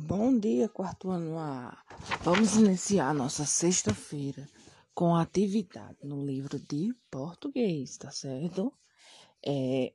Bom 0.00 0.38
dia, 0.38 0.68
quarto 0.68 1.10
ano 1.10 1.36
A. 1.36 1.76
Vamos 2.22 2.54
iniciar 2.54 3.12
nossa 3.12 3.44
sexta-feira 3.44 4.48
com 4.94 5.16
a 5.16 5.22
atividade 5.22 5.96
no 6.04 6.24
livro 6.24 6.56
de 6.56 6.94
português, 7.10 7.96
tá 7.96 8.08
certo? 8.12 8.72
É, 9.44 9.92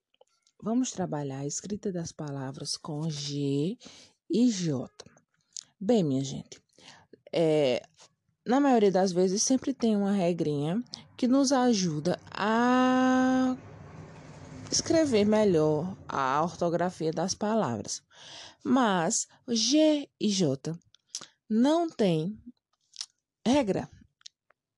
vamos 0.61 0.91
trabalhar 0.91 1.39
a 1.39 1.47
escrita 1.47 1.89
das 1.89 2.11
palavras 2.11 2.75
com 2.75 3.09
G 3.09 3.77
e 4.29 4.49
J. 4.49 4.91
Bem, 5.79 6.03
minha 6.03 6.23
gente, 6.25 6.61
é, 7.31 7.81
na 8.45 8.59
maioria 8.59 8.91
das 8.91 9.13
vezes 9.13 9.41
sempre 9.41 9.73
tem 9.73 9.95
uma 9.95 10.11
regrinha 10.11 10.83
que 11.15 11.29
nos 11.29 11.53
ajuda 11.53 12.19
a 12.29 13.55
escrever 14.69 15.23
melhor 15.23 15.95
a 16.09 16.43
ortografia 16.43 17.13
das 17.13 17.33
palavras. 17.33 18.03
Mas 18.63 19.27
G 19.47 20.09
e 20.19 20.29
J 20.29 20.73
não 21.49 21.89
tem 21.89 22.41
regra. 23.45 23.89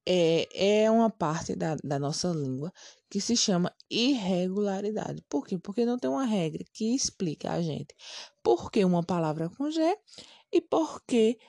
É, 0.07 0.83
é 0.83 0.91
uma 0.91 1.09
parte 1.09 1.55
da, 1.55 1.75
da 1.83 1.97
nossa 1.97 2.29
língua 2.29 2.71
que 3.09 3.19
se 3.19 3.35
chama 3.35 3.73
irregularidade. 3.89 5.23
Por 5.29 5.45
quê? 5.45 5.57
Porque 5.57 5.85
não 5.85 5.97
tem 5.97 6.09
uma 6.09 6.25
regra 6.25 6.63
que 6.73 6.93
explica 6.93 7.51
a 7.51 7.61
gente 7.61 7.95
por 8.43 8.69
que 8.69 8.83
uma 8.83 9.03
palavra 9.03 9.45
é 9.45 9.49
com 9.49 9.71
G 9.71 9.97
e 10.51 10.61
por 10.61 11.03
que 11.05 11.39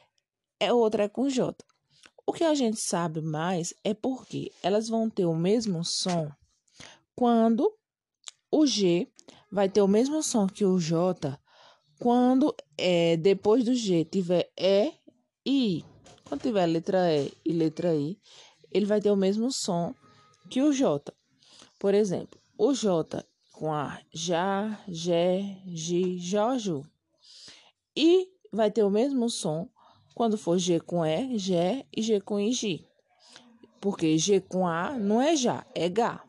é 0.59 0.73
outra 0.73 1.05
é 1.05 1.09
com 1.09 1.29
J. 1.29 1.55
O 2.27 2.33
que 2.33 2.45
a 2.45 2.55
gente 2.55 2.81
sabe 2.81 3.21
mais 3.21 3.75
é 3.85 3.95
porque 3.95 4.51
elas 4.63 4.89
vão 4.89 5.09
ter 5.09 5.27
o 5.27 5.35
mesmo 5.35 5.85
som 5.85 6.31
quando 7.15 7.73
o 8.51 8.67
G 8.67 9.11
vai 9.51 9.69
ter 9.69 9.83
o 9.83 9.89
mesmo 9.89 10.23
som 10.23 10.47
que 10.47 10.65
o 10.65 10.79
J 10.79 11.39
quando 11.99 12.55
é, 12.77 13.17
depois 13.17 13.65
do 13.65 13.75
G 13.75 14.05
tiver 14.05 14.51
E 14.57 14.93
e 15.45 15.79
I. 15.79 15.85
Quando 16.29 16.43
tiver 16.43 16.67
letra 16.67 17.13
E 17.13 17.33
e 17.45 17.53
letra 17.53 17.95
I, 17.95 18.19
ele 18.71 18.87
vai 18.87 19.01
ter 19.01 19.11
o 19.11 19.17
mesmo 19.17 19.53
som 19.53 19.95
que 20.51 20.63
o 20.63 20.73
J. 20.73 21.13
Por 21.79 21.95
exemplo, 21.95 22.41
o 22.59 22.73
J 22.73 23.25
com 23.53 23.73
a 23.73 23.99
já, 24.13 24.79
Gé, 24.87 25.59
Gi, 25.67 26.19
Jojo. 26.19 26.85
E 27.97 28.29
vai 28.53 28.71
ter 28.71 28.83
o 28.83 28.91
mesmo 28.91 29.31
som 29.31 29.69
quando 30.15 30.37
for 30.37 30.59
G 30.59 30.81
com 30.81 31.05
E, 31.05 31.39
Gé 31.39 31.87
e 31.95 32.03
G 32.03 32.21
com 32.21 32.39
I, 32.39 32.53
Gi. 32.53 32.87
Porque 33.81 34.19
G 34.19 34.41
com 34.41 34.67
A 34.67 34.99
não 34.99 35.23
é 35.23 35.37
já, 35.37 35.65
é 35.75 35.89
Gá. 35.89 36.23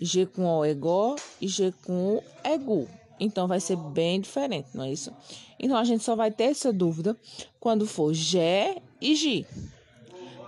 G 0.00 0.26
com 0.26 0.44
O 0.44 0.64
é 0.64 0.74
Gó 0.74 1.14
e 1.40 1.46
G 1.46 1.72
com 1.84 2.16
U 2.16 2.24
é 2.42 2.58
Gu. 2.58 2.88
Então 3.18 3.48
vai 3.48 3.60
ser 3.60 3.76
bem 3.76 4.20
diferente, 4.20 4.68
não 4.74 4.84
é 4.84 4.92
isso? 4.92 5.12
Então 5.58 5.76
a 5.76 5.84
gente 5.84 6.04
só 6.04 6.14
vai 6.14 6.30
ter 6.30 6.44
essa 6.44 6.72
dúvida 6.72 7.16
quando 7.58 7.86
for 7.86 8.12
G 8.12 8.76
e 9.00 9.14
G. 9.14 9.46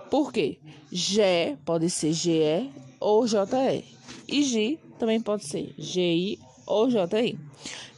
Por 0.09 0.31
quê? 0.31 0.57
G 0.91 1.57
pode 1.65 1.89
ser 1.89 2.13
GE 2.13 2.69
ou 2.99 3.27
JE. 3.27 3.85
E 4.27 4.43
G 4.43 4.79
também 4.97 5.19
pode 5.19 5.45
ser 5.45 5.73
GI 5.77 6.39
ou 6.65 6.89
JI. 6.89 7.39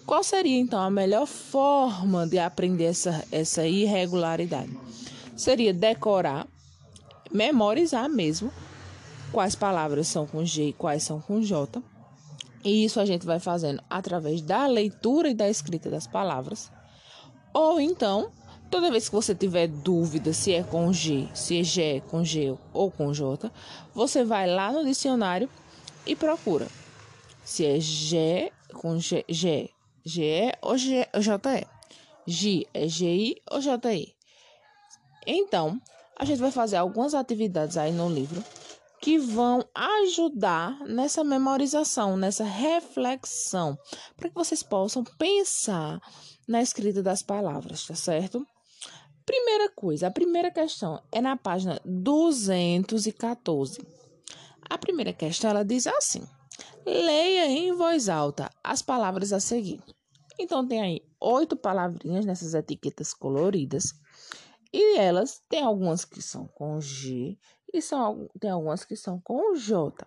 Qual 0.05 0.23
seria 0.23 0.59
então 0.59 0.79
a 0.79 0.89
melhor 0.89 1.25
forma 1.25 2.27
de 2.27 2.39
aprender 2.39 2.85
essa, 2.85 3.23
essa 3.31 3.67
irregularidade? 3.67 4.71
Seria 5.35 5.73
decorar, 5.73 6.47
memorizar 7.31 8.09
mesmo 8.09 8.51
quais 9.31 9.55
palavras 9.55 10.07
são 10.07 10.27
com 10.27 10.43
G 10.43 10.69
e 10.69 10.73
quais 10.73 11.03
são 11.03 11.21
com 11.21 11.41
J 11.41 11.81
e 12.63 12.85
isso 12.85 12.99
a 12.99 13.05
gente 13.05 13.25
vai 13.25 13.39
fazendo 13.39 13.83
através 13.89 14.41
da 14.41 14.67
leitura 14.67 15.29
e 15.29 15.33
da 15.33 15.49
escrita 15.49 15.89
das 15.89 16.07
palavras. 16.07 16.71
Ou 17.53 17.79
então, 17.79 18.31
toda 18.69 18.91
vez 18.91 19.09
que 19.09 19.15
você 19.15 19.35
tiver 19.35 19.67
dúvida 19.67 20.33
se 20.33 20.53
é 20.53 20.63
com 20.63 20.91
G, 20.93 21.27
se 21.33 21.59
é 21.59 21.63
G 21.63 22.03
com 22.09 22.23
G 22.23 22.55
ou 22.73 22.91
com 22.91 23.13
J, 23.13 23.51
você 23.93 24.23
vai 24.23 24.47
lá 24.47 24.71
no 24.71 24.85
dicionário 24.85 25.49
e 26.05 26.15
procura 26.15 26.67
se 27.43 27.65
é 27.65 27.79
G 27.79 28.51
com 28.73 28.99
G, 28.99 29.25
G, 29.27 29.69
G 30.05 30.51
ou 30.61 30.77
G, 30.77 31.07
JE. 31.19 31.67
G 32.27 32.67
é 32.73 32.87
GI 32.87 33.41
ou 33.49 33.59
JI. 33.59 34.15
Então, 35.25 35.81
a 36.15 36.25
gente 36.25 36.39
vai 36.39 36.51
fazer 36.51 36.77
algumas 36.77 37.13
atividades 37.13 37.77
aí 37.77 37.91
no 37.91 38.09
livro 38.09 38.43
que 39.01 39.17
vão 39.17 39.67
ajudar 39.73 40.79
nessa 40.85 41.23
memorização, 41.23 42.15
nessa 42.15 42.43
reflexão, 42.43 43.77
para 44.15 44.29
que 44.29 44.35
vocês 44.35 44.61
possam 44.61 45.03
pensar 45.03 45.99
na 46.47 46.61
escrita 46.61 47.01
das 47.01 47.23
palavras, 47.23 47.87
tá 47.87 47.95
certo? 47.95 48.45
Primeira 49.25 49.71
coisa, 49.71 50.07
a 50.07 50.11
primeira 50.11 50.51
questão 50.51 51.01
é 51.11 51.19
na 51.19 51.35
página 51.35 51.81
214. 51.83 53.79
A 54.69 54.77
primeira 54.77 55.13
questão 55.13 55.49
ela 55.49 55.65
diz 55.65 55.87
assim: 55.87 56.23
leia 56.85 57.47
em 57.47 57.73
voz 57.73 58.07
alta 58.07 58.49
as 58.63 58.81
palavras 58.81 59.33
a 59.33 59.39
seguir. 59.39 59.81
Então 60.39 60.67
tem 60.67 60.81
aí 60.81 61.01
oito 61.19 61.55
palavrinhas 61.55 62.25
nessas 62.25 62.53
etiquetas 62.53 63.13
coloridas 63.13 63.93
e 64.73 64.97
elas 64.97 65.41
têm 65.49 65.63
algumas 65.63 66.05
que 66.05 66.21
são 66.21 66.47
com 66.47 66.79
G 66.79 67.37
e 67.73 67.81
são, 67.81 68.29
tem 68.39 68.49
algumas 68.49 68.83
que 68.83 68.95
são 68.95 69.19
com 69.21 69.55
J. 69.55 70.05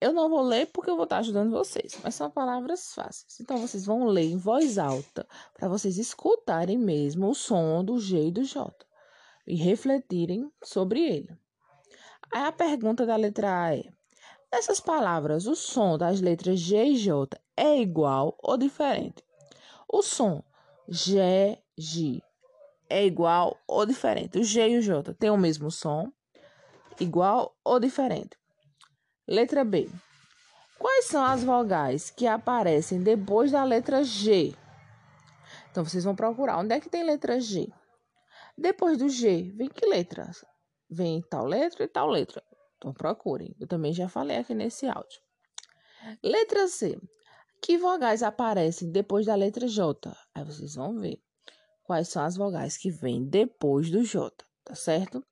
Eu 0.00 0.12
não 0.12 0.28
vou 0.28 0.42
ler 0.42 0.66
porque 0.66 0.90
eu 0.90 0.96
vou 0.96 1.04
estar 1.04 1.18
ajudando 1.18 1.52
vocês, 1.52 1.96
mas 2.02 2.16
são 2.16 2.28
palavras 2.28 2.92
fáceis. 2.92 3.38
Então 3.40 3.58
vocês 3.58 3.86
vão 3.86 4.04
ler 4.06 4.24
em 4.24 4.36
voz 4.36 4.76
alta 4.76 5.26
para 5.54 5.68
vocês 5.68 5.96
escutarem 5.96 6.76
mesmo 6.76 7.30
o 7.30 7.34
som 7.34 7.84
do 7.84 7.98
G 8.00 8.26
e 8.26 8.32
do 8.32 8.42
J 8.42 8.74
e 9.46 9.54
refletirem 9.54 10.50
sobre 10.64 11.00
ele. 11.00 11.38
Aí 12.32 12.46
a 12.46 12.52
pergunta 12.52 13.06
da 13.06 13.14
letra 13.14 13.66
A 13.66 13.76
é: 13.76 13.84
Nessas 14.52 14.80
palavras, 14.80 15.46
o 15.46 15.54
som 15.54 15.96
das 15.96 16.20
letras 16.20 16.58
G 16.58 16.84
e 16.84 16.96
J 16.96 17.40
é 17.56 17.80
igual 17.80 18.36
ou 18.42 18.56
diferente? 18.56 19.24
O 19.88 20.02
som 20.02 20.42
G, 20.88 21.58
G 21.78 22.20
é 22.92 23.06
igual 23.06 23.58
ou 23.66 23.86
diferente. 23.86 24.38
O 24.38 24.44
G 24.44 24.68
e 24.68 24.78
o 24.78 24.82
J 24.82 25.14
têm 25.14 25.30
o 25.30 25.36
mesmo 25.38 25.70
som, 25.70 26.12
igual 27.00 27.56
ou 27.64 27.80
diferente. 27.80 28.36
Letra 29.26 29.64
B. 29.64 29.88
Quais 30.78 31.06
são 31.06 31.24
as 31.24 31.42
vogais 31.42 32.10
que 32.10 32.26
aparecem 32.26 33.02
depois 33.02 33.50
da 33.50 33.64
letra 33.64 34.04
G? 34.04 34.54
Então 35.70 35.84
vocês 35.84 36.04
vão 36.04 36.14
procurar 36.14 36.58
onde 36.58 36.74
é 36.74 36.80
que 36.80 36.90
tem 36.90 37.02
letra 37.02 37.40
G. 37.40 37.72
Depois 38.58 38.98
do 38.98 39.08
G, 39.08 39.50
vem 39.56 39.68
que 39.68 39.86
letras? 39.86 40.44
Vem 40.90 41.22
tal 41.22 41.46
letra 41.46 41.84
e 41.84 41.88
tal 41.88 42.08
letra. 42.08 42.42
Então 42.76 42.92
procurem. 42.92 43.56
Eu 43.58 43.66
também 43.66 43.94
já 43.94 44.06
falei 44.06 44.36
aqui 44.36 44.54
nesse 44.54 44.86
áudio. 44.86 45.20
Letra 46.22 46.68
C. 46.68 47.00
Que 47.62 47.78
vogais 47.78 48.22
aparecem 48.22 48.90
depois 48.90 49.24
da 49.24 49.34
letra 49.34 49.66
J? 49.66 50.14
Aí 50.34 50.44
vocês 50.44 50.74
vão 50.74 50.98
ver 50.98 51.22
quais 51.84 52.08
são 52.08 52.24
as 52.24 52.36
vogais 52.36 52.76
que 52.76 52.90
vêm 52.90 53.24
depois 53.24 53.90
do 53.90 54.04
J, 54.04 54.32
tá 54.64 54.74
certo? 54.74 55.24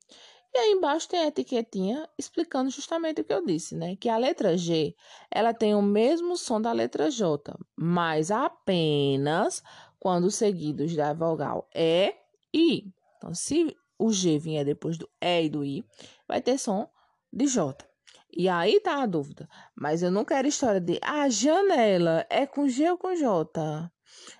E 0.52 0.58
aí 0.58 0.72
embaixo 0.72 1.08
tem 1.08 1.20
a 1.20 1.28
etiquetinha 1.28 2.08
explicando 2.18 2.70
justamente 2.70 3.20
o 3.20 3.24
que 3.24 3.32
eu 3.32 3.44
disse, 3.44 3.76
né? 3.76 3.94
Que 3.94 4.08
a 4.08 4.16
letra 4.16 4.58
G, 4.58 4.96
ela 5.30 5.54
tem 5.54 5.74
o 5.74 5.82
mesmo 5.82 6.36
som 6.36 6.60
da 6.60 6.72
letra 6.72 7.08
J, 7.08 7.56
mas 7.76 8.32
apenas 8.32 9.62
quando 9.98 10.30
seguidos 10.30 10.96
da 10.96 11.12
vogal 11.12 11.68
E 11.74 12.14
e 12.52 12.78
I. 12.78 12.94
Então, 13.16 13.32
se 13.34 13.76
o 13.98 14.10
G 14.12 14.38
vier 14.38 14.64
depois 14.64 14.98
do 14.98 15.08
E 15.20 15.44
e 15.44 15.48
do 15.48 15.64
I, 15.64 15.84
vai 16.26 16.40
ter 16.40 16.58
som 16.58 16.88
de 17.32 17.46
J. 17.46 17.88
E 18.32 18.48
aí 18.48 18.80
tá 18.80 19.02
a 19.02 19.06
dúvida. 19.06 19.48
Mas 19.74 20.02
eu 20.02 20.10
não 20.10 20.24
quero 20.24 20.48
história 20.48 20.80
de 20.80 20.98
a 21.02 21.22
ah, 21.22 21.28
janela 21.28 22.26
é 22.30 22.46
com 22.46 22.68
G 22.68 22.90
ou 22.90 22.98
com 22.98 23.14
J. 23.14 23.90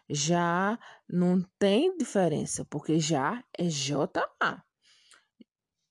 Já 0.09 0.79
não 1.09 1.43
tem 1.59 1.97
diferença, 1.97 2.65
porque 2.65 2.99
já 2.99 3.43
é 3.57 3.65
JA. 3.65 4.65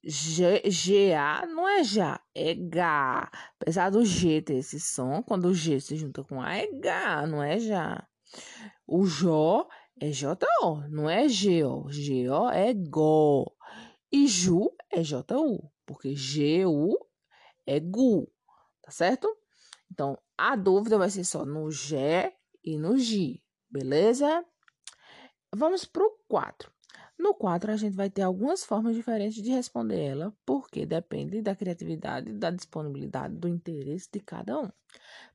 G, 0.03 0.61
GA 0.69 1.45
não 1.45 1.67
é 1.67 1.83
já, 1.83 2.21
é 2.33 2.55
GA. 2.55 3.29
Apesar 3.59 3.89
do 3.89 4.05
G 4.05 4.41
ter 4.41 4.55
esse 4.55 4.79
som, 4.79 5.21
quando 5.21 5.45
o 5.45 5.53
G 5.53 5.79
se 5.79 5.97
junta 5.97 6.23
com 6.23 6.41
A, 6.41 6.55
é 6.55 6.67
GA, 6.67 7.27
não 7.27 7.43
é 7.43 7.59
já. 7.59 8.07
O 8.87 9.05
Jó 9.05 9.67
é 9.99 10.11
JO, 10.11 10.35
não 10.89 11.09
é 11.09 11.27
GO. 11.27 11.89
GO 11.89 12.49
é 12.49 12.73
GO. 12.73 13.55
E 14.11 14.27
Ju 14.27 14.71
é 14.91 15.03
JU, 15.03 15.69
porque 15.85 16.13
GU 16.15 16.97
é 17.65 17.79
GU, 17.79 18.31
tá 18.81 18.91
certo? 18.91 19.27
Então, 19.91 20.17
a 20.37 20.55
dúvida 20.55 20.97
vai 20.97 21.09
ser 21.09 21.23
só 21.23 21.45
no 21.45 21.69
G 21.69 22.33
e 22.63 22.77
no 22.77 22.97
G. 22.97 23.41
Beleza? 23.69 24.43
Vamos 25.55 25.85
para 25.85 26.03
o 26.03 26.11
4. 26.27 26.71
No 27.17 27.33
4, 27.33 27.71
a 27.71 27.75
gente 27.75 27.95
vai 27.95 28.09
ter 28.09 28.21
algumas 28.21 28.63
formas 28.63 28.95
diferentes 28.95 29.43
de 29.43 29.51
responder 29.51 29.99
ela, 29.99 30.33
porque 30.45 30.85
depende 30.85 31.41
da 31.41 31.55
criatividade, 31.55 32.31
da 32.33 32.49
disponibilidade, 32.49 33.35
do 33.35 33.47
interesse 33.47 34.07
de 34.11 34.21
cada 34.21 34.57
um. 34.59 34.71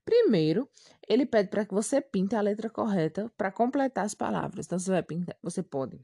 Primeiro, 0.05 0.69
ele 1.07 1.27
pede 1.27 1.51
para 1.51 1.67
que 1.67 1.75
você 1.75 2.01
pinte 2.01 2.35
a 2.35 2.41
letra 2.41 2.71
correta 2.71 3.31
para 3.37 3.53
completar 3.53 4.05
as 4.05 4.15
palavras. 4.15 4.67
Então, 4.67 4.79
você 4.79 4.91
vai 4.91 5.03
pintar, 5.03 5.37
você 5.43 5.63
pode 5.63 6.01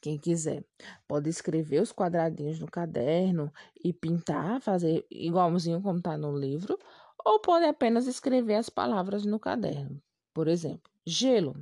quem 0.00 0.18
quiser 0.18 0.64
pode 1.08 1.30
escrever 1.30 1.80
os 1.80 1.92
quadradinhos 1.92 2.60
no 2.60 2.66
caderno 2.66 3.52
e 3.82 3.92
pintar, 3.92 4.60
fazer 4.60 5.06
igualzinho 5.10 5.80
como 5.80 5.98
está 5.98 6.16
no 6.18 6.36
livro, 6.36 6.78
ou 7.24 7.40
pode 7.40 7.64
apenas 7.64 8.06
escrever 8.06 8.56
as 8.56 8.68
palavras 8.68 9.24
no 9.24 9.38
caderno. 9.38 10.02
Por 10.34 10.48
exemplo, 10.48 10.92
gelo 11.06 11.54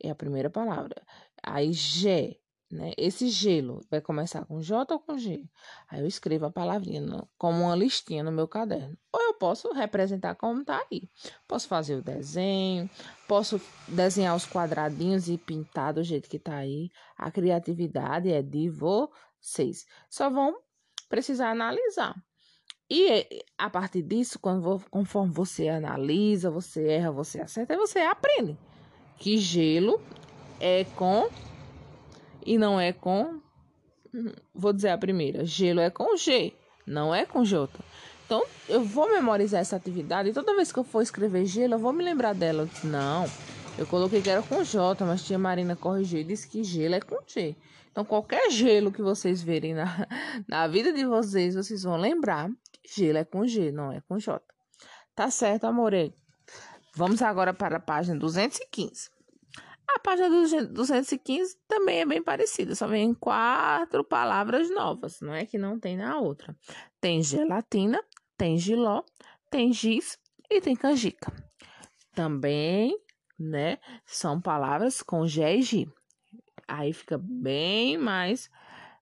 é 0.00 0.10
a 0.10 0.14
primeira 0.14 0.48
palavra. 0.48 1.02
Aí 1.42 1.72
G, 1.72 2.38
né? 2.70 2.92
Esse 2.98 3.28
gelo 3.28 3.80
vai 3.90 4.00
começar 4.00 4.44
com 4.44 4.60
J 4.60 4.92
ou 4.92 5.00
com 5.00 5.16
G? 5.16 5.42
Aí 5.88 6.00
eu 6.00 6.06
escrevo 6.06 6.46
a 6.46 6.50
palavrinha 6.50 7.00
no, 7.00 7.28
como 7.38 7.64
uma 7.64 7.74
listinha 7.74 8.22
no 8.22 8.30
meu 8.30 8.46
caderno. 8.46 8.96
Ou 9.12 9.22
eu 9.22 9.34
posso 9.34 9.72
representar 9.72 10.34
como 10.34 10.64
tá 10.64 10.84
aí. 10.90 11.08
Posso 11.46 11.66
fazer 11.66 11.96
o 11.96 12.02
desenho, 12.02 12.88
posso 13.26 13.60
desenhar 13.88 14.36
os 14.36 14.46
quadradinhos 14.46 15.28
e 15.28 15.38
pintar 15.38 15.94
do 15.94 16.04
jeito 16.04 16.28
que 16.28 16.38
tá 16.38 16.56
aí. 16.56 16.90
A 17.16 17.30
criatividade 17.30 18.30
é 18.30 18.42
de 18.42 18.68
vocês. 18.68 19.86
Só 20.10 20.28
vão 20.28 20.58
precisar 21.08 21.50
analisar. 21.50 22.14
E 22.90 23.44
a 23.58 23.68
partir 23.68 24.02
disso, 24.02 24.38
quando 24.38 24.82
conforme 24.90 25.32
você 25.32 25.68
analisa, 25.68 26.50
você 26.50 26.86
erra, 26.86 27.10
você 27.10 27.40
acerta, 27.40 27.76
você 27.76 27.98
aprende 27.98 28.56
que 29.18 29.36
gelo 29.36 30.00
é 30.60 30.84
com 30.96 31.28
e 32.44 32.56
não 32.56 32.80
é 32.80 32.92
com. 32.92 33.40
Vou 34.54 34.72
dizer 34.72 34.90
a 34.90 34.98
primeira: 34.98 35.44
gelo 35.44 35.80
é 35.80 35.90
com 35.90 36.16
G, 36.16 36.54
não 36.86 37.14
é 37.14 37.26
com 37.26 37.44
J. 37.44 37.68
Então, 38.24 38.44
eu 38.68 38.82
vou 38.82 39.10
memorizar 39.10 39.60
essa 39.60 39.76
atividade 39.76 40.28
e 40.28 40.32
toda 40.34 40.54
vez 40.54 40.70
que 40.70 40.78
eu 40.78 40.84
for 40.84 41.00
escrever 41.00 41.46
gelo, 41.46 41.74
eu 41.74 41.78
vou 41.78 41.94
me 41.94 42.04
lembrar 42.04 42.34
dela. 42.34 42.62
Eu 42.62 42.66
disse, 42.66 42.86
não, 42.86 43.24
eu 43.78 43.86
coloquei 43.86 44.20
que 44.20 44.28
era 44.28 44.42
com 44.42 44.62
J, 44.64 45.04
mas 45.04 45.22
tia 45.22 45.38
Marina 45.38 45.76
corrigiu 45.76 46.20
e 46.20 46.24
disse 46.24 46.48
que 46.48 46.64
gelo 46.64 46.96
é 46.96 47.00
com 47.00 47.16
G. 47.26 47.54
Então, 47.92 48.04
qualquer 48.04 48.50
gelo 48.50 48.90
que 48.90 49.00
vocês 49.00 49.40
verem 49.40 49.72
na, 49.72 49.86
na 50.48 50.66
vida 50.66 50.92
de 50.92 51.04
vocês, 51.04 51.54
vocês 51.54 51.84
vão 51.84 51.96
lembrar 51.96 52.50
que 52.82 53.00
gelo 53.00 53.18
é 53.18 53.24
com 53.24 53.46
G, 53.46 53.70
não 53.70 53.92
é 53.92 54.00
com 54.00 54.18
J. 54.18 54.42
Tá 55.14 55.30
certo, 55.30 55.64
amore? 55.64 56.12
Vamos 56.94 57.22
agora 57.22 57.54
para 57.54 57.76
a 57.76 57.80
página 57.80 58.18
215. 58.18 59.10
A 59.88 59.98
página 60.00 60.28
215 60.28 61.56
também 61.66 62.00
é 62.00 62.06
bem 62.06 62.22
parecida, 62.22 62.74
só 62.74 62.86
vem 62.86 63.14
quatro 63.14 64.04
palavras 64.04 64.68
novas, 64.70 65.20
não 65.20 65.32
é 65.32 65.46
que 65.46 65.56
não 65.56 65.78
tem 65.78 65.96
na 65.96 66.18
outra. 66.18 66.54
Tem 67.00 67.22
gelatina, 67.22 68.02
tem 68.36 68.58
giló, 68.58 69.02
tem 69.50 69.72
giz 69.72 70.18
e 70.50 70.60
tem 70.60 70.76
canjica. 70.76 71.32
Também, 72.14 72.98
né, 73.38 73.78
são 74.04 74.40
palavras 74.40 75.02
com 75.02 75.26
G 75.26 75.60
e. 75.72 75.88
Aí 76.66 76.92
fica 76.92 77.18
bem 77.18 77.96
mais 77.96 78.50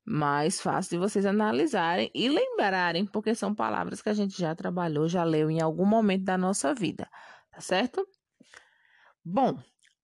mais 0.09 0.61
fácil 0.61 0.91
de 0.91 0.99
vocês 0.99 1.27
analisarem 1.27 2.11
e 2.15 2.29
lembrarem, 2.29 3.05
porque 3.05 3.35
são 3.35 3.53
palavras 3.53 4.01
que 4.01 4.09
a 4.09 4.15
gente 4.15 4.39
já 4.39 4.55
trabalhou, 4.55 5.09
já 5.09 5.25
leu 5.25 5.51
em 5.51 5.61
algum 5.61 5.85
momento 5.85 6.23
da 6.23 6.39
nossa 6.39 6.73
vida, 6.73 7.09
tá 7.51 7.61
certo? 7.61 8.07
Bom, 9.25 9.59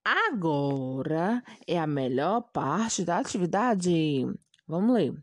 Agora 0.04 1.44
é 1.64 1.78
a 1.78 1.86
melhor 1.86 2.40
parte 2.52 3.04
da 3.04 3.18
atividade. 3.18 4.26
Vamos 4.66 4.94
ler. 4.94 5.14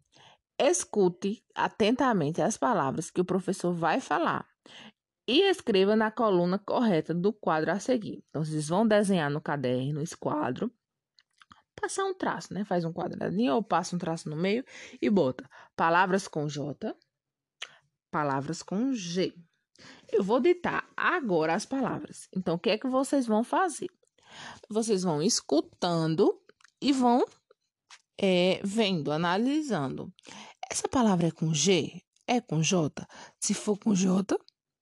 Escute 0.57 1.43
atentamente 1.53 2.41
as 2.41 2.55
palavras 2.55 3.11
que 3.11 3.19
o 3.19 3.25
professor 3.25 3.73
vai 3.73 3.99
falar 3.99 4.48
e 5.29 5.47
escreva 5.47 5.95
na 5.95 6.09
coluna 6.09 6.57
correta 6.57 7.13
do 7.13 7.31
quadro 7.31 7.71
a 7.71 7.79
seguir. 7.79 8.23
Então, 8.29 8.43
vocês 8.43 8.67
vão 8.67 8.87
desenhar 8.87 9.29
no 9.29 9.39
caderno 9.39 10.01
esse 10.01 10.17
quadro, 10.17 10.73
passar 11.79 12.03
um 12.05 12.15
traço, 12.15 12.51
né? 12.51 12.65
Faz 12.65 12.83
um 12.83 12.91
quadradinho 12.91 13.53
ou 13.53 13.61
passa 13.61 13.95
um 13.95 13.99
traço 13.99 14.27
no 14.27 14.35
meio 14.35 14.65
e 14.99 15.07
bota 15.07 15.47
palavras 15.75 16.27
com 16.27 16.47
J, 16.47 16.95
palavras 18.09 18.63
com 18.63 18.91
G. 18.91 19.31
Eu 20.11 20.23
vou 20.23 20.39
ditar 20.39 20.89
agora 20.97 21.53
as 21.53 21.63
palavras. 21.63 22.27
Então, 22.35 22.55
o 22.55 22.59
que 22.59 22.71
é 22.71 22.77
que 22.79 22.87
vocês 22.87 23.27
vão 23.27 23.43
fazer? 23.43 23.89
Vocês 24.67 25.03
vão 25.03 25.21
escutando 25.21 26.41
e 26.81 26.91
vão 26.91 27.23
é, 28.19 28.59
vendo, 28.63 29.11
analisando. 29.11 30.11
Essa 30.71 30.87
palavra 30.87 31.27
é 31.27 31.31
com 31.31 31.53
G? 31.53 32.01
É 32.27 32.41
com 32.41 32.63
J? 32.63 33.07
Se 33.39 33.53
for 33.53 33.77
com 33.77 33.93
J, 33.93 34.35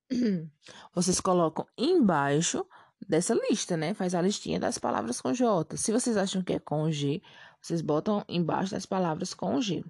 vocês 0.94 1.19
colocam 1.19 1.65
embaixo 1.77 2.65
dessa 3.07 3.33
lista, 3.50 3.77
né? 3.77 3.94
Faz 3.94 4.15
a 4.15 4.21
listinha 4.21 4.59
das 4.59 4.77
palavras 4.77 5.21
com 5.21 5.33
J. 5.33 5.77
Se 5.77 5.92
vocês 5.92 6.18
acham 6.18 6.42
que 6.42 6.54
é 6.54 6.59
com 6.59 6.89
G, 6.92 7.21
vocês 7.62 7.81
botam 7.81 8.24
embaixo 8.27 8.71
das 8.71 8.86
palavras 8.86 9.33
com 9.33 9.59
G. 9.62 9.83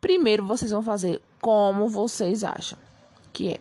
Primeiro, 0.00 0.46
vocês 0.46 0.70
vão 0.70 0.82
fazer 0.82 1.22
como 1.40 1.88
vocês 1.88 2.44
acham 2.44 2.78
que 3.32 3.54
é, 3.54 3.60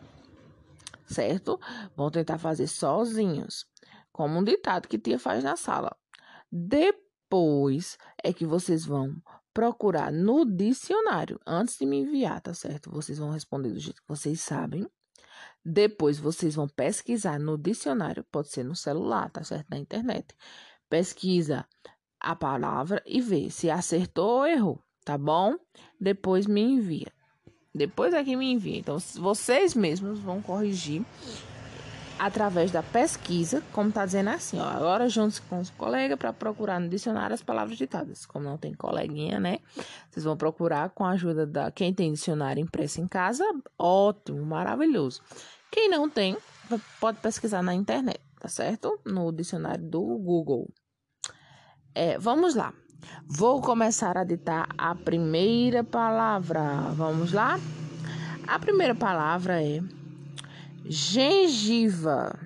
certo? 1.05 1.59
Vão 1.95 2.11
tentar 2.11 2.37
fazer 2.37 2.67
sozinhos 2.67 3.65
como 4.11 4.39
um 4.39 4.43
ditado 4.43 4.87
que 4.87 4.99
tia 4.99 5.17
faz 5.17 5.43
na 5.43 5.55
sala. 5.55 5.95
Depois 6.51 7.97
é 8.23 8.31
que 8.31 8.45
vocês 8.45 8.85
vão 8.85 9.15
procurar 9.53 10.11
no 10.11 10.45
dicionário 10.45 11.39
antes 11.45 11.77
de 11.77 11.85
me 11.85 11.97
enviar, 11.97 12.41
tá 12.41 12.53
certo? 12.53 12.91
Vocês 12.91 13.17
vão 13.17 13.31
responder 13.31 13.71
do 13.71 13.79
jeito 13.79 14.01
que 14.01 14.07
vocês 14.07 14.39
sabem. 14.41 14.87
Depois 15.65 16.19
vocês 16.19 16.55
vão 16.55 16.67
pesquisar 16.67 17.39
no 17.39 17.57
dicionário, 17.57 18.25
pode 18.31 18.49
ser 18.49 18.63
no 18.63 18.75
celular, 18.75 19.29
tá 19.29 19.43
certo? 19.43 19.69
Na 19.69 19.77
internet. 19.77 20.35
Pesquisa 20.89 21.65
a 22.19 22.35
palavra 22.35 23.01
e 23.05 23.21
vê 23.21 23.49
se 23.49 23.69
acertou 23.69 24.39
ou 24.39 24.45
errou, 24.45 24.83
tá 25.05 25.17
bom? 25.17 25.55
Depois 25.99 26.45
me 26.45 26.61
envia. 26.61 27.11
Depois 27.73 28.13
é 28.13 28.23
que 28.23 28.35
me 28.35 28.51
envia. 28.51 28.77
Então, 28.77 28.97
vocês 29.15 29.73
mesmos 29.73 30.19
vão 30.19 30.41
corrigir 30.41 31.03
através 32.19 32.71
da 32.71 32.81
pesquisa, 32.81 33.61
como 33.71 33.89
está 33.89 34.05
dizendo 34.05 34.29
assim, 34.29 34.59
ó, 34.59 34.63
agora 34.63 35.09
juntos 35.09 35.39
com 35.39 35.59
os 35.59 35.69
colegas 35.71 36.17
para 36.17 36.31
procurar 36.31 36.79
no 36.79 36.87
dicionário 36.89 37.33
as 37.33 37.41
palavras 37.41 37.77
ditadas. 37.77 38.25
Como 38.25 38.45
não 38.45 38.57
tem 38.57 38.73
coleguinha, 38.73 39.39
né? 39.39 39.59
Vocês 40.09 40.23
vão 40.23 40.37
procurar 40.37 40.89
com 40.91 41.03
a 41.05 41.11
ajuda 41.11 41.45
da 41.45 41.71
quem 41.71 41.93
tem 41.93 42.11
dicionário 42.11 42.61
impresso 42.61 43.01
em 43.01 43.07
casa, 43.07 43.43
ótimo, 43.77 44.45
maravilhoso. 44.45 45.21
Quem 45.71 45.89
não 45.89 46.09
tem, 46.09 46.37
pode 46.99 47.19
pesquisar 47.19 47.63
na 47.63 47.73
internet, 47.73 48.21
tá 48.39 48.47
certo? 48.47 48.99
No 49.05 49.31
dicionário 49.31 49.83
do 49.83 50.01
Google. 50.01 50.71
É, 51.95 52.17
vamos 52.17 52.55
lá. 52.55 52.73
Vou 53.27 53.61
começar 53.61 54.17
a 54.17 54.23
ditar 54.23 54.67
a 54.77 54.95
primeira 54.95 55.83
palavra. 55.83 56.91
Vamos 56.93 57.33
lá? 57.33 57.59
A 58.47 58.59
primeira 58.59 58.95
palavra 58.95 59.61
é 59.61 59.81
Gengiva. 60.85 62.37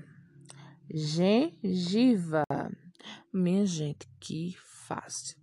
Gengiva. 0.90 2.44
Minha 3.34 3.66
gente, 3.66 4.08
que 4.20 4.56
fácil. 4.60 5.38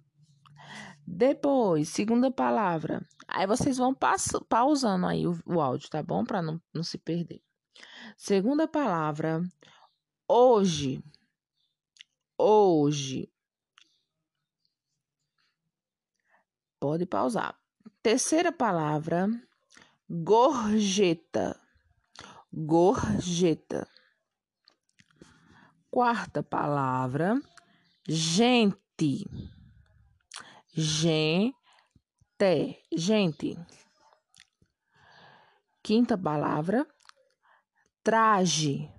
Depois, 1.06 1.88
segunda 1.88 2.30
palavra. 2.30 3.02
Aí 3.26 3.46
vocês 3.46 3.76
vão 3.78 3.94
pausando 4.48 5.06
aí 5.06 5.26
o, 5.26 5.36
o 5.44 5.60
áudio, 5.60 5.90
tá 5.90 6.02
bom? 6.02 6.24
Para 6.24 6.40
não, 6.40 6.60
não 6.72 6.82
se 6.82 6.96
perder. 6.96 7.42
Segunda 8.16 8.68
palavra. 8.68 9.42
Hoje. 10.28 11.02
Hoje. 12.38 13.28
Pode 16.78 17.06
pausar. 17.06 17.58
Terceira 18.02 18.52
palavra. 18.52 19.28
Gorjeta 20.08 21.60
gorjeta. 22.54 23.88
Quarta 25.90 26.42
palavra, 26.42 27.40
gente. 28.06 29.26
Gente, 30.73 31.54
gente. 32.92 33.58
Quinta 35.82 36.16
palavra, 36.16 36.87
traje. 38.02 38.90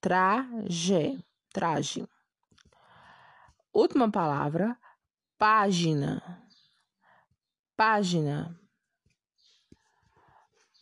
Traje, 0.00 1.24
traje. 1.52 2.08
Última 3.72 4.10
palavra, 4.10 4.78
página. 5.36 6.42
Página. 7.76 8.65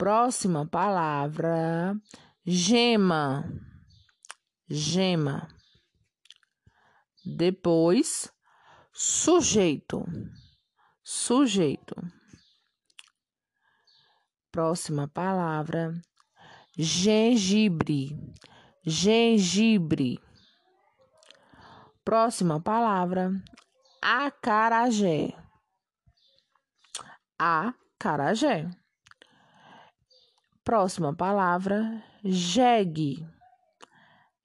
Próxima 0.05 0.67
palavra, 0.67 1.99
gema. 2.45 3.43
Gema. 4.69 5.49
Depois, 7.25 8.31
Sujeito. 8.93 10.05
Sujeito. 11.03 11.95
Próxima 14.53 15.09
palavra. 15.09 15.99
Gengibre. 16.77 18.11
Gengibre. 18.87 20.21
Próxima 22.05 22.61
palavra. 22.61 23.43
Acarajé. 24.03 25.35
Acarajé. 27.39 28.84
Próxima 30.65 31.15
palavra. 31.15 32.03
Jegue. 32.25 33.29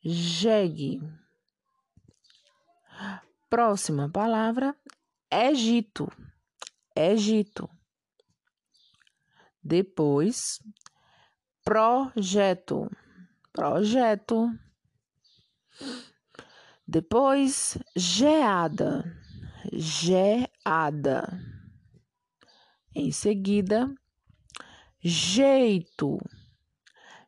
Jegue. 0.03 1.01
Próxima 3.49 4.09
palavra. 4.09 4.75
Egito. 5.31 6.11
Egito. 6.93 7.69
Depois, 9.63 10.59
projeto. 11.63 12.91
Projeto. 13.53 14.49
Depois, 16.85 17.77
geada. 17.95 19.05
Geada. 19.71 21.39
Em 22.93 23.09
seguida, 23.11 23.93
jeito. 25.01 26.19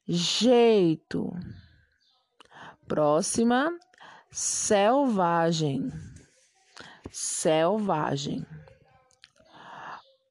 Jeito. 0.08 1.32
Próxima, 2.88 3.72
selvagem. 4.30 5.92
Selvagem. 7.10 8.46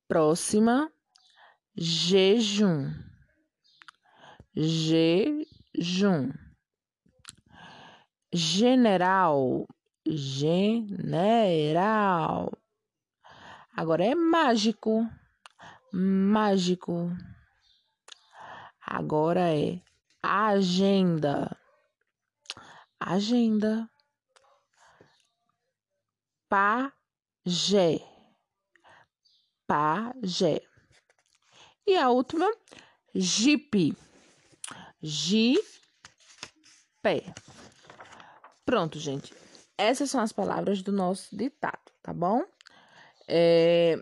Próxima, 0.06 0.90
jejum. 1.74 2.92
Jejum. 4.54 6.32
General. 8.32 9.66
General. 10.06 11.40
Agora 13.74 14.04
é 14.04 14.14
mágico. 14.14 15.08
Mágico. 15.92 17.10
Agora 18.80 19.54
é 19.54 19.80
agenda. 20.22 21.56
Agenda. 22.98 23.88
Pajé. 26.48 28.00
Pajé. 29.66 30.60
E 31.86 31.96
a 31.96 32.10
última, 32.10 32.50
jipe. 33.14 33.96
Jipé. 35.02 35.62
Pronto, 38.64 38.98
gente. 38.98 39.34
Essas 39.78 40.10
são 40.10 40.20
as 40.20 40.32
palavras 40.32 40.82
do 40.82 40.92
nosso 40.92 41.34
ditado, 41.34 41.90
tá 42.02 42.12
bom? 42.12 42.44
É, 43.26 43.96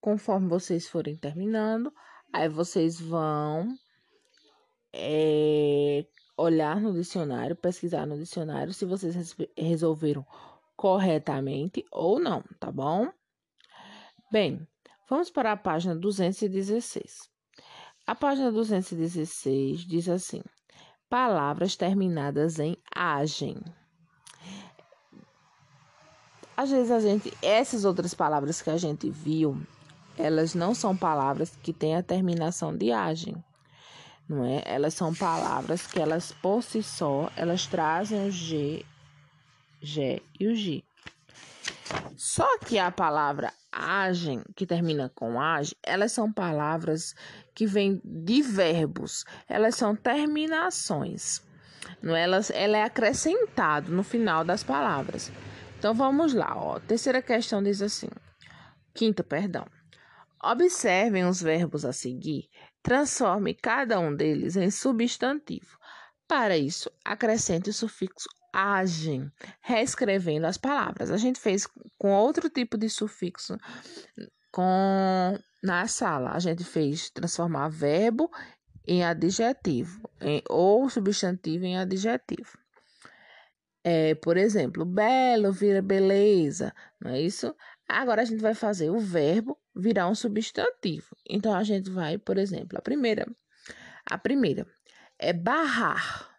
conforme 0.00 0.48
vocês 0.48 0.88
forem 0.88 1.16
terminando, 1.16 1.92
aí 2.32 2.48
vocês 2.48 3.00
vão 3.00 3.68
é, 4.92 6.06
olhar 6.36 6.80
no 6.80 6.92
dicionário, 6.92 7.56
pesquisar 7.56 8.06
no 8.06 8.16
dicionário 8.16 8.72
se 8.72 8.84
vocês 8.84 9.36
resolveram 9.56 10.24
corretamente 10.76 11.84
ou 11.90 12.18
não, 12.18 12.42
tá 12.60 12.70
bom? 12.70 13.10
Bem, 14.30 14.66
Vamos 15.08 15.30
para 15.30 15.52
a 15.52 15.56
página 15.56 15.94
216. 15.94 17.30
A 18.06 18.14
página 18.14 18.50
216 18.50 19.80
diz 19.86 20.08
assim: 20.08 20.42
palavras 21.08 21.76
terminadas 21.76 22.58
em 22.58 22.76
agem. 22.92 23.62
Às 26.56 26.70
vezes 26.70 26.90
a 26.90 26.98
gente, 26.98 27.32
essas 27.40 27.84
outras 27.84 28.14
palavras 28.14 28.60
que 28.60 28.70
a 28.70 28.76
gente 28.76 29.08
viu, 29.08 29.60
elas 30.18 30.54
não 30.54 30.74
são 30.74 30.96
palavras 30.96 31.56
que 31.62 31.72
têm 31.72 31.96
a 31.96 32.02
terminação 32.02 32.76
de 32.76 32.92
agem, 32.92 33.36
não 34.28 34.44
é? 34.44 34.62
Elas 34.64 34.94
são 34.94 35.14
palavras 35.14 35.86
que 35.86 36.00
elas 36.00 36.32
por 36.32 36.62
si 36.62 36.82
só, 36.82 37.30
elas 37.36 37.66
trazem 37.66 38.26
o 38.26 38.30
G, 38.30 38.84
G 39.80 40.22
e 40.38 40.46
o 40.46 40.54
G. 40.54 40.82
Só 42.16 42.58
que 42.58 42.78
a 42.78 42.90
palavra 42.90 43.52
agem, 43.70 44.42
que 44.56 44.66
termina 44.66 45.10
com 45.14 45.40
age, 45.40 45.76
elas 45.82 46.12
são 46.12 46.32
palavras 46.32 47.14
que 47.54 47.66
vêm 47.66 48.00
de 48.04 48.42
verbos, 48.42 49.24
elas 49.48 49.76
são 49.76 49.94
terminações. 49.94 51.42
Não 52.02 52.16
é? 52.16 52.22
elas, 52.22 52.50
ela 52.50 52.78
é 52.78 52.82
acrescentado 52.82 53.92
no 53.92 54.02
final 54.02 54.44
das 54.44 54.64
palavras. 54.64 55.30
Então 55.78 55.94
vamos 55.94 56.34
lá, 56.34 56.56
ó. 56.56 56.80
Terceira 56.80 57.22
questão 57.22 57.62
diz 57.62 57.80
assim: 57.80 58.08
quinta, 58.92 59.22
perdão. 59.22 59.66
Observem 60.42 61.24
os 61.24 61.40
verbos 61.40 61.84
a 61.84 61.92
seguir, 61.92 62.48
transforme 62.82 63.54
cada 63.54 63.98
um 63.98 64.14
deles 64.14 64.56
em 64.56 64.70
substantivo. 64.70 65.78
Para 66.28 66.56
isso, 66.56 66.90
acrescente 67.04 67.70
o 67.70 67.72
sufixo 67.72 68.28
agem, 68.52 69.30
reescrevendo 69.60 70.46
as 70.46 70.56
palavras. 70.56 71.10
A 71.10 71.16
gente 71.16 71.38
fez 71.38 71.66
com 71.98 72.12
outro 72.12 72.48
tipo 72.48 72.78
de 72.78 72.88
sufixo 72.88 73.58
com 74.50 75.38
na 75.62 75.86
sala. 75.86 76.30
A 76.30 76.38
gente 76.38 76.64
fez 76.64 77.10
transformar 77.10 77.68
verbo 77.68 78.30
em 78.86 79.04
adjetivo, 79.04 80.08
em, 80.20 80.42
ou 80.48 80.88
substantivo 80.88 81.64
em 81.64 81.76
adjetivo. 81.76 82.58
É, 83.84 84.14
por 84.16 84.36
exemplo, 84.36 84.84
belo 84.84 85.52
vira 85.52 85.82
beleza, 85.82 86.74
não 87.00 87.12
é 87.12 87.20
isso? 87.20 87.54
Agora 87.88 88.22
a 88.22 88.24
gente 88.24 88.40
vai 88.40 88.54
fazer 88.54 88.90
o 88.90 88.98
verbo 88.98 89.58
virar 89.74 90.08
um 90.08 90.14
substantivo. 90.14 91.16
Então 91.28 91.54
a 91.54 91.62
gente 91.62 91.90
vai, 91.90 92.18
por 92.18 92.38
exemplo, 92.38 92.78
a 92.78 92.82
primeira, 92.82 93.26
a 94.04 94.18
primeira 94.18 94.66
é 95.18 95.32
barrar. 95.32 96.30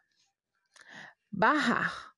Barrar. 1.32 2.14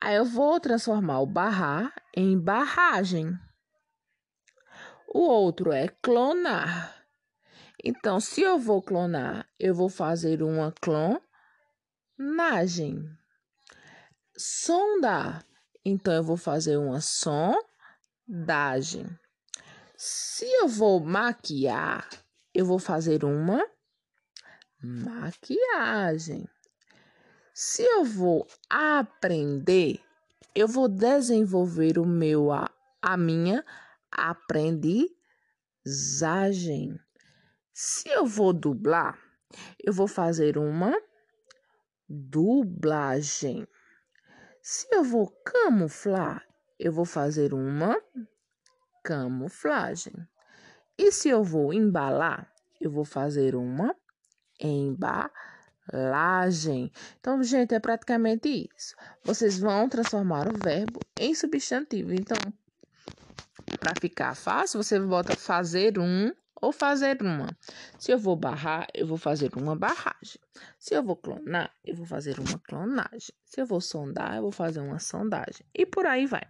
Aí 0.00 0.16
eu 0.16 0.24
vou 0.24 0.58
transformar 0.60 1.20
o 1.20 1.26
barrar 1.26 1.92
em 2.16 2.38
barragem. 2.38 3.38
O 5.08 5.20
outro 5.20 5.72
é 5.72 5.88
clonar. 5.88 7.04
Então, 7.82 8.18
se 8.18 8.40
eu 8.40 8.58
vou 8.58 8.82
clonar, 8.82 9.46
eu 9.58 9.74
vou 9.74 9.88
fazer 9.88 10.42
uma 10.42 10.72
clonagem. 10.72 11.20
Sondar. 14.36 15.44
Então, 15.84 16.14
eu 16.14 16.22
vou 16.22 16.36
fazer 16.36 16.78
uma 16.78 17.00
sondagem. 17.00 17.73
Se 19.96 20.46
eu 20.46 20.66
vou 20.66 20.98
maquiar, 21.00 22.08
eu 22.54 22.64
vou 22.64 22.78
fazer 22.78 23.24
uma 23.24 23.62
maquiagem. 24.82 26.48
Se 27.52 27.82
eu 27.82 28.04
vou 28.04 28.46
aprender, 28.68 30.00
eu 30.54 30.66
vou 30.66 30.88
desenvolver 30.88 31.98
o 31.98 32.06
meu 32.06 32.50
a, 32.50 32.70
a 33.02 33.16
minha 33.16 33.64
aprendizagem. 34.10 36.98
Se 37.72 38.08
eu 38.08 38.24
vou 38.24 38.52
dublar, 38.52 39.18
eu 39.78 39.92
vou 39.92 40.08
fazer 40.08 40.56
uma 40.56 40.96
dublagem. 42.08 43.68
Se 44.62 44.88
eu 44.90 45.04
vou 45.04 45.30
camuflar, 45.44 46.42
eu 46.78 46.92
vou 46.92 47.04
fazer 47.04 47.52
uma 47.54 47.96
camuflagem. 49.02 50.14
E 50.96 51.10
se 51.12 51.28
eu 51.28 51.42
vou 51.42 51.72
embalar, 51.72 52.50
eu 52.80 52.90
vou 52.90 53.04
fazer 53.04 53.54
uma 53.54 53.94
embalagem 54.60 55.44
Lagem. 55.92 56.90
Então, 57.20 57.42
gente, 57.42 57.74
é 57.74 57.80
praticamente 57.80 58.48
isso. 58.48 58.94
Vocês 59.22 59.58
vão 59.58 59.88
transformar 59.88 60.48
o 60.48 60.56
verbo 60.56 60.98
em 61.18 61.34
substantivo. 61.34 62.14
Então, 62.14 62.38
para 63.78 63.92
ficar 64.00 64.34
fácil, 64.34 64.82
você 64.82 64.98
bota 64.98 65.36
fazer 65.36 65.98
um 65.98 66.32
ou 66.60 66.72
fazer 66.72 67.20
uma. 67.20 67.48
Se 67.98 68.10
eu 68.10 68.18
vou 68.18 68.34
barrar, 68.34 68.86
eu 68.94 69.06
vou 69.06 69.18
fazer 69.18 69.50
uma 69.56 69.76
barragem. 69.76 70.40
Se 70.78 70.94
eu 70.94 71.02
vou 71.02 71.16
clonar, 71.16 71.70
eu 71.84 71.94
vou 71.94 72.06
fazer 72.06 72.40
uma 72.40 72.58
clonagem. 72.60 73.34
Se 73.44 73.60
eu 73.60 73.66
vou 73.66 73.80
sondar, 73.80 74.36
eu 74.36 74.42
vou 74.42 74.52
fazer 74.52 74.80
uma 74.80 74.98
sondagem. 74.98 75.66
E 75.74 75.84
por 75.84 76.06
aí 76.06 76.24
vai. 76.24 76.46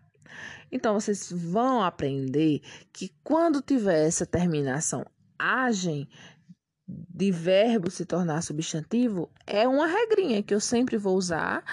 Então, 0.71 0.95
vocês 0.95 1.31
vão 1.31 1.83
aprender 1.83 2.61
que 2.93 3.15
quando 3.23 3.63
tiver 3.63 4.07
essa 4.07 4.27
terminação 4.27 5.05
agem, 5.39 6.09
de 6.87 7.31
verbo 7.31 7.91
se 7.91 8.05
tornar 8.05 8.43
substantivo 8.43 9.31
é 9.47 9.67
uma 9.67 9.87
regrinha 9.87 10.43
que 10.43 10.55
eu 10.55 10.61
sempre 10.61 10.99
vou 10.99 11.17
usar 11.17 11.65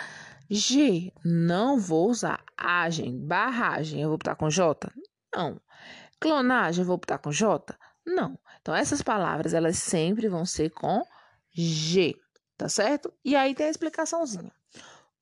G, 0.49 1.13
não 1.23 1.79
vou 1.79 2.09
usar 2.09 2.43
agem, 2.57 3.17
barragem, 3.17 4.01
eu 4.01 4.09
vou 4.09 4.17
botar 4.17 4.35
com 4.35 4.49
J? 4.49 4.91
Não. 5.33 5.59
Clonagem, 6.19 6.81
eu 6.81 6.87
vou 6.87 6.97
botar 6.97 7.17
com 7.17 7.31
J? 7.31 7.73
Não. 8.05 8.37
Então, 8.61 8.75
essas 8.75 9.01
palavras, 9.01 9.53
elas 9.53 9.77
sempre 9.77 10.27
vão 10.27 10.45
ser 10.45 10.69
com 10.71 11.03
G, 11.53 12.15
tá 12.57 12.67
certo? 12.67 13.13
E 13.23 13.35
aí 13.35 13.55
tem 13.55 13.67
a 13.67 13.69
explicaçãozinha. 13.69 14.51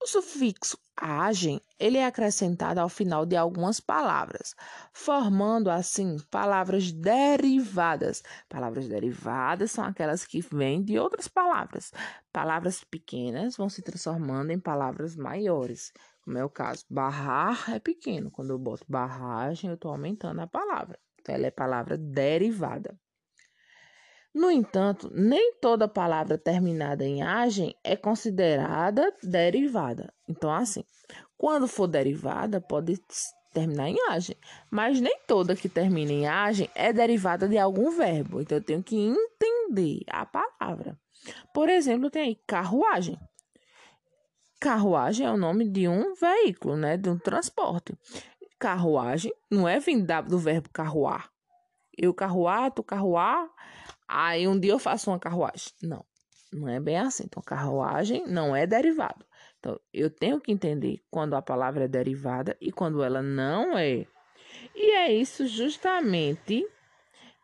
O 0.02 0.08
sufixo 0.08 0.78
agem, 0.96 1.62
ele 1.78 1.98
é 1.98 2.06
acrescentado 2.06 2.80
ao 2.80 2.88
final 2.88 3.26
de 3.26 3.36
algumas 3.36 3.82
palavras, 3.82 4.56
formando 4.94 5.70
assim 5.70 6.18
palavras 6.32 6.92
derivadas. 6.92 8.24
Palavras 8.48 8.88
derivadas 8.88 9.72
são 9.72 9.84
aquelas 9.84 10.26
que 10.26 10.40
vêm 10.40 10.82
de 10.82 10.98
outras 10.98 11.28
palavras. 11.28 11.92
Palavras 12.32 12.82
pequenas 12.84 13.58
vão 13.58 13.68
se 13.68 13.82
transformando 13.82 14.52
em 14.52 14.60
palavras 14.60 15.18
maiores, 15.18 15.92
como 16.22 16.38
é 16.38 16.46
o 16.46 16.50
caso. 16.50 16.86
Barrar 16.90 17.70
é 17.70 17.80
pequeno. 17.80 18.32
Quando 18.32 18.52
eu 18.52 18.58
boto 18.58 18.86
barragem, 18.88 19.70
eu 19.70 19.76
estou 19.76 19.92
aumentando 19.92 20.40
a 20.40 20.48
palavra. 20.48 20.98
Então, 21.20 21.36
ela 21.36 21.48
é 21.48 21.52
palavra 21.52 21.98
derivada. 21.98 22.98
No 24.40 24.50
entanto, 24.50 25.12
nem 25.14 25.56
toda 25.56 25.86
palavra 25.86 26.38
terminada 26.38 27.06
em 27.06 27.22
agem 27.22 27.76
é 27.84 27.98
considerada 27.98 29.14
derivada. 29.22 30.14
Então, 30.30 30.50
assim, 30.50 30.82
quando 31.38 31.68
for 31.68 31.88
derivada, 31.88 32.62
pode 32.62 32.98
terminar 33.54 33.90
em 33.90 33.98
agem, 34.08 34.38
mas 34.72 35.02
nem 35.02 35.20
toda 35.28 35.58
que 35.58 35.68
termina 35.68 36.14
em 36.14 36.26
agem 36.26 36.70
é 36.74 36.94
derivada 36.94 37.50
de 37.50 37.58
algum 37.58 37.92
verbo. 37.92 38.40
Então, 38.40 38.60
eu 38.60 38.64
tenho 38.64 38.82
que 38.82 38.96
entender 38.96 40.06
a 40.08 40.26
palavra. 40.26 40.98
Por 41.54 41.68
exemplo, 41.68 42.10
tem 42.10 42.22
aí 42.22 42.36
carruagem. 42.48 43.20
Carruagem 44.58 45.28
é 45.28 45.32
o 45.32 45.36
nome 45.36 45.68
de 45.68 45.86
um 45.90 46.14
veículo, 46.14 46.78
né, 46.78 46.96
de 46.96 47.10
um 47.10 47.20
transporte. 47.20 47.94
Carruagem 48.58 49.34
não 49.52 49.68
é 49.68 49.82
vindo 49.82 50.08
do 50.30 50.40
verbo 50.40 50.70
carruar. 50.72 51.30
Eu 51.98 52.14
carruar, 52.14 52.72
tu 52.72 52.82
carruar, 52.82 53.50
Aí 54.12 54.48
um 54.48 54.60
dia 54.60 54.72
eu 54.72 54.80
faço 54.80 55.12
uma 55.12 55.20
carruagem. 55.20 55.72
Não, 55.84 56.04
não 56.52 56.68
é 56.68 56.80
bem 56.80 56.98
assim. 56.98 57.26
Então, 57.26 57.44
carruagem 57.44 58.26
não 58.28 58.56
é 58.56 58.66
derivado. 58.66 59.24
Então, 59.60 59.80
eu 59.94 60.10
tenho 60.10 60.42
que 60.42 60.52
entender 60.52 61.00
quando 61.12 61.36
a 61.36 61.42
palavra 61.44 61.86
é 61.86 61.88
derivada 61.88 62.58
e 62.60 62.72
quando 62.72 63.04
ela 63.04 63.22
não 63.22 63.78
é. 63.78 64.08
E 64.76 64.92
é 64.92 65.14
isso 65.14 65.46
justamente 65.46 66.68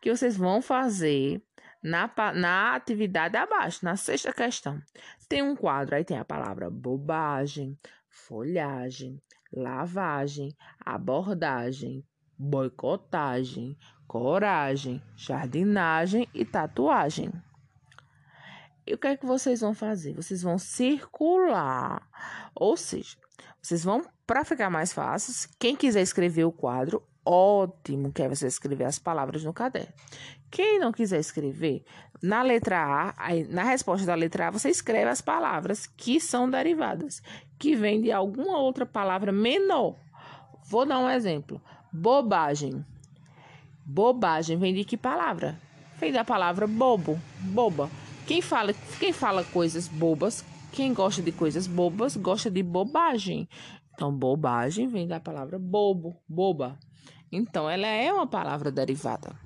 que 0.02 0.10
vocês 0.10 0.36
vão 0.36 0.60
fazer 0.60 1.40
na, 1.80 2.10
na 2.34 2.74
atividade 2.74 3.36
abaixo, 3.36 3.84
na 3.84 3.96
sexta 3.96 4.32
questão. 4.32 4.82
Tem 5.28 5.42
um 5.42 5.54
quadro, 5.54 5.94
aí 5.94 6.04
tem 6.04 6.18
a 6.18 6.24
palavra 6.24 6.68
bobagem, 6.68 7.78
folhagem, 8.08 9.22
lavagem, 9.52 10.56
abordagem, 10.84 12.04
boicotagem, 12.36 13.76
coragem, 14.06 15.02
jardinagem 15.16 16.28
e 16.34 16.44
tatuagem. 16.44 17.32
E 18.86 18.94
o 18.94 18.98
que 18.98 19.08
é 19.08 19.16
que 19.16 19.26
vocês 19.26 19.60
vão 19.60 19.74
fazer? 19.74 20.14
Vocês 20.14 20.42
vão 20.42 20.58
circular. 20.58 22.08
Ou 22.54 22.76
seja, 22.76 23.16
vocês 23.60 23.82
vão, 23.82 24.04
para 24.26 24.44
ficar 24.44 24.70
mais 24.70 24.92
fácil, 24.92 25.50
quem 25.58 25.74
quiser 25.74 26.02
escrever 26.02 26.44
o 26.44 26.52
quadro, 26.52 27.02
ótimo, 27.24 28.12
que 28.12 28.22
é 28.22 28.28
você 28.28 28.46
escrever 28.46 28.84
as 28.84 28.98
palavras 28.98 29.42
no 29.42 29.52
caderno. 29.52 29.92
Quem 30.48 30.78
não 30.78 30.92
quiser 30.92 31.18
escrever, 31.18 31.84
na 32.22 32.42
letra 32.42 32.78
A, 32.78 33.14
aí, 33.18 33.44
na 33.48 33.64
resposta 33.64 34.06
da 34.06 34.14
letra 34.14 34.46
A, 34.46 34.50
você 34.50 34.70
escreve 34.70 35.10
as 35.10 35.20
palavras 35.20 35.86
que 35.86 36.20
são 36.20 36.48
derivadas, 36.48 37.20
que 37.58 37.74
vêm 37.74 38.00
de 38.00 38.12
alguma 38.12 38.58
outra 38.58 38.86
palavra 38.86 39.32
menor. 39.32 39.96
Vou 40.64 40.86
dar 40.86 41.00
um 41.00 41.10
exemplo. 41.10 41.60
Bobagem. 41.92 42.84
Bobagem 43.88 44.58
vem 44.58 44.74
de 44.74 44.84
que 44.84 44.96
palavra? 44.96 45.56
Vem 46.00 46.10
da 46.10 46.24
palavra 46.24 46.66
bobo, 46.66 47.20
boba. 47.38 47.88
Quem 48.26 48.42
fala, 48.42 48.74
quem 48.98 49.12
fala 49.12 49.44
coisas 49.44 49.86
bobas, 49.86 50.44
quem 50.72 50.92
gosta 50.92 51.22
de 51.22 51.30
coisas 51.30 51.68
bobas, 51.68 52.16
gosta 52.16 52.50
de 52.50 52.64
bobagem. 52.64 53.48
Então, 53.94 54.12
bobagem 54.12 54.88
vem 54.88 55.06
da 55.06 55.20
palavra 55.20 55.56
bobo, 55.56 56.16
boba. 56.28 56.76
Então, 57.30 57.70
ela 57.70 57.86
é 57.86 58.12
uma 58.12 58.26
palavra 58.26 58.72
derivada. 58.72 59.38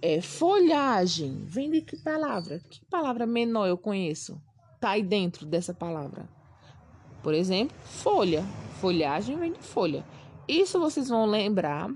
É 0.00 0.22
folhagem. 0.22 1.44
Vem 1.44 1.70
de 1.70 1.82
que 1.82 1.98
palavra? 1.98 2.60
Que 2.60 2.82
palavra 2.86 3.26
menor 3.26 3.66
eu 3.66 3.76
conheço? 3.76 4.40
Tá 4.80 4.92
aí 4.92 5.02
dentro 5.02 5.44
dessa 5.44 5.74
palavra. 5.74 6.26
Por 7.22 7.34
exemplo, 7.34 7.76
folha. 7.84 8.42
Folhagem 8.80 9.36
vem 9.36 9.52
de 9.52 9.62
folha. 9.62 10.02
Isso 10.48 10.80
vocês 10.80 11.10
vão 11.10 11.26
lembrar 11.26 11.90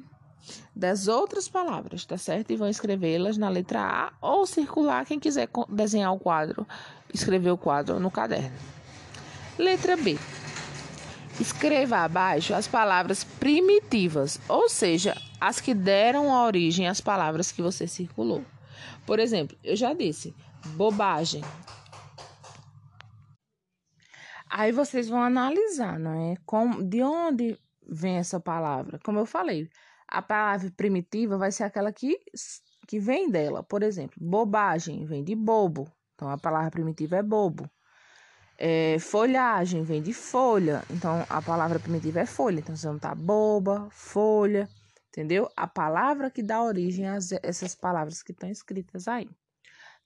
das 0.74 1.08
outras 1.08 1.48
palavras, 1.48 2.04
tá 2.04 2.16
certo? 2.16 2.50
E 2.50 2.56
vão 2.56 2.68
escrevê-las 2.68 3.36
na 3.36 3.48
letra 3.48 3.80
A 3.80 4.12
ou 4.20 4.46
circular 4.46 5.04
quem 5.04 5.18
quiser 5.18 5.48
desenhar 5.68 6.12
o 6.12 6.18
quadro, 6.18 6.66
escrever 7.12 7.50
o 7.50 7.58
quadro 7.58 7.98
no 7.98 8.10
caderno. 8.10 8.56
Letra 9.58 9.96
B. 9.96 10.18
Escreva 11.40 11.98
abaixo 11.98 12.54
as 12.54 12.66
palavras 12.66 13.22
primitivas, 13.22 14.40
ou 14.48 14.68
seja, 14.68 15.16
as 15.40 15.60
que 15.60 15.72
deram 15.72 16.30
origem 16.30 16.88
às 16.88 17.00
palavras 17.00 17.52
que 17.52 17.62
você 17.62 17.86
circulou. 17.86 18.44
Por 19.06 19.18
exemplo, 19.18 19.56
eu 19.62 19.76
já 19.76 19.92
disse 19.94 20.34
bobagem. 20.76 21.42
Aí 24.50 24.72
vocês 24.72 25.08
vão 25.08 25.22
analisar, 25.22 25.98
não 25.98 26.12
é? 26.12 26.34
De 26.84 27.02
onde 27.02 27.58
vem 27.88 28.16
essa 28.16 28.40
palavra? 28.40 28.98
Como 29.04 29.18
eu 29.18 29.26
falei, 29.26 29.68
a 30.08 30.22
palavra 30.22 30.70
primitiva 30.76 31.36
vai 31.36 31.52
ser 31.52 31.64
aquela 31.64 31.92
que, 31.92 32.18
que 32.86 32.98
vem 32.98 33.30
dela. 33.30 33.62
Por 33.62 33.82
exemplo, 33.82 34.16
bobagem 34.20 35.04
vem 35.04 35.22
de 35.22 35.34
bobo. 35.34 35.90
Então, 36.14 36.30
a 36.30 36.38
palavra 36.38 36.70
primitiva 36.70 37.16
é 37.16 37.22
bobo. 37.22 37.70
É, 38.58 38.98
folhagem 38.98 39.84
vem 39.84 40.02
de 40.02 40.12
folha. 40.12 40.82
Então, 40.90 41.24
a 41.28 41.40
palavra 41.40 41.78
primitiva 41.78 42.20
é 42.20 42.26
folha. 42.26 42.58
Então, 42.58 42.74
você 42.74 42.88
não 42.88 42.98
tá 42.98 43.14
boba, 43.14 43.88
folha. 43.92 44.68
Entendeu? 45.08 45.48
A 45.56 45.66
palavra 45.66 46.30
que 46.30 46.42
dá 46.42 46.62
origem 46.62 47.06
a 47.08 47.18
essas 47.42 47.74
palavras 47.74 48.22
que 48.22 48.32
estão 48.32 48.50
escritas 48.50 49.06
aí. 49.06 49.28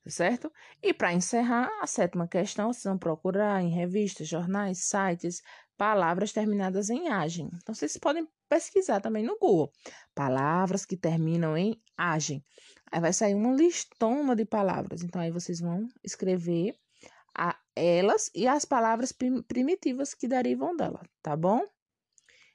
Tá 0.05 0.11
certo? 0.11 0.53
E 0.83 0.93
para 0.93 1.13
encerrar, 1.13 1.71
a 1.81 1.87
sétima 1.87 2.27
questão, 2.27 2.73
vocês 2.73 2.85
vão 2.85 2.99
procurar 2.99 3.63
em 3.63 3.71
revistas, 3.71 4.27
jornais, 4.27 4.85
sites, 4.85 5.41
palavras 5.77 6.33
terminadas 6.33 6.91
em 6.91 7.09
agem. 7.09 7.49
Então, 7.55 7.75
vocês 7.75 7.97
podem 7.97 8.29
pesquisar 8.53 9.01
também 9.01 9.25
no 9.25 9.39
Google. 9.39 9.73
Palavras 10.15 10.85
que 10.85 10.95
terminam 10.95 11.57
em 11.57 11.81
agem. 11.97 12.45
Aí 12.91 13.01
vai 13.01 13.13
sair 13.13 13.35
uma 13.35 13.55
listona 13.55 14.37
de 14.37 14.45
palavras. 14.45 15.03
Então, 15.03 15.23
aí 15.23 15.31
vocês 15.31 15.59
vão 15.61 15.89
escrever 16.05 16.77
a, 17.35 17.59
elas 17.75 18.31
e 18.35 18.47
as 18.47 18.67
palavras 18.67 19.11
primitivas 19.49 20.13
que 20.13 20.29
derivam 20.29 20.77
dela, 20.77 21.01
tá 21.23 21.35
bom? 21.35 21.63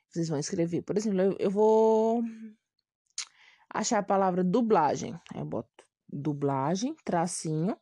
Vocês 0.08 0.30
vão 0.30 0.38
escrever. 0.38 0.84
Por 0.84 0.96
exemplo, 0.96 1.20
eu, 1.20 1.36
eu 1.40 1.50
vou 1.50 2.22
achar 3.74 3.98
a 3.98 4.04
palavra 4.04 4.44
dublagem. 4.44 5.20
Eu 5.34 5.46
boto 5.46 5.84
dublagem, 6.08 6.96
tracinho, 7.04 7.76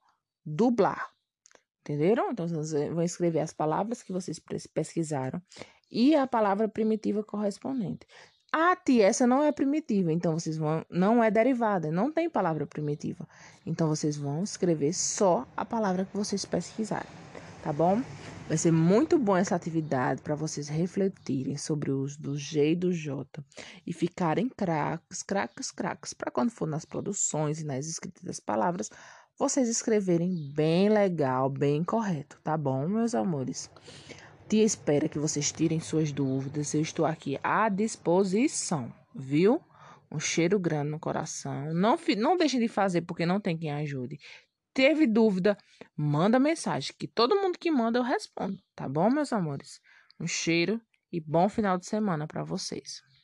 dublar. 0.45 1.12
Entenderam? 1.82 2.32
Então, 2.32 2.47
vocês 2.47 2.93
vão 2.93 3.04
escrever 3.04 3.41
as 3.41 3.51
palavras 3.51 4.01
que 4.01 4.13
vocês 4.13 4.41
pesquisaram 4.73 5.41
e 5.91 6.15
a 6.15 6.28
palavra 6.28 6.67
primitiva 6.67 7.24
correspondente. 7.24 8.06
A 8.52 8.76
tia, 8.76 9.08
essa 9.08 9.28
não 9.28 9.43
é 9.43 9.52
primitiva, 9.52 10.13
então 10.13 10.39
vocês 10.39 10.56
vão. 10.56 10.86
Não 10.89 11.21
é 11.21 11.30
derivada, 11.30 11.91
não 11.91 12.12
tem 12.12 12.30
palavra 12.30 12.65
primitiva. 12.65 13.28
Então 13.65 13.88
vocês 13.89 14.15
vão 14.15 14.43
escrever 14.43 14.93
só 14.93 15.45
a 15.58 15.65
palavra 15.65 16.06
que 16.06 16.15
vocês 16.15 16.45
pesquisarem, 16.45 17.12
tá 17.62 17.74
bom? 17.74 18.02
Vai 18.48 18.58
ser 18.58 18.71
muito 18.71 19.17
bom 19.17 19.36
essa 19.36 19.56
atividade 19.56 20.21
para 20.21 20.36
vocês 20.36 20.69
refletirem 20.69 21.58
sobre 21.58 21.91
o 21.91 22.00
uso 22.00 22.21
do 22.21 22.38
G 22.38 22.71
e 22.71 22.76
do 22.76 22.93
J 22.93 23.43
e 23.86 23.91
ficarem 23.91 24.48
craques, 24.48 25.24
craques, 25.24 25.71
craques, 25.71 26.13
para 26.13 26.32
quando 26.32 26.52
for 26.52 26.67
nas 26.67 26.86
produções 26.86 27.60
e 27.60 27.65
nas 27.65 27.88
escritas 27.88 28.24
das 28.24 28.39
palavras, 28.39 28.89
vocês 29.38 29.67
escreverem 29.67 30.54
bem 30.54 30.89
legal, 30.89 31.50
bem 31.50 31.84
correto, 31.84 32.39
tá 32.43 32.56
bom, 32.56 32.88
meus 32.88 33.15
amores? 33.15 33.69
Tia 34.47 34.63
espera 34.63 35.10
que 35.10 35.17
vocês 35.17 35.51
tirem 35.51 35.79
suas 35.79 36.12
dúvidas. 36.12 36.73
Eu 36.73 36.81
estou 36.81 37.03
aqui 37.03 37.39
à 37.43 37.67
disposição, 37.67 38.93
viu? 39.13 39.60
Um 40.12 40.19
cheiro 40.19 40.60
grande 40.60 40.91
no 40.91 40.99
coração. 40.99 41.73
Não, 41.73 41.97
não 42.15 42.38
deixem 42.38 42.60
de 42.60 42.67
fazer 42.67 43.01
porque 43.01 43.25
não 43.25 43.39
tem 43.39 43.58
quem 43.58 43.71
ajude. 43.71 44.19
Teve 44.71 45.08
dúvida? 45.08 45.58
Manda 45.95 46.38
mensagem, 46.38 46.93
que 46.97 47.08
todo 47.08 47.41
mundo 47.41 47.58
que 47.58 47.71
manda 47.71 47.97
eu 47.97 48.03
respondo, 48.03 48.62
tá 48.75 48.88
bom, 48.88 49.10
meus 49.10 49.34
amores? 49.34 49.79
Um 50.19 50.27
cheiro 50.27 50.79
e 51.12 51.19
bom 51.19 51.49
final 51.49 51.77
de 51.77 51.88
semana 51.88 52.27
para 52.27 52.43
vocês. 52.43 53.05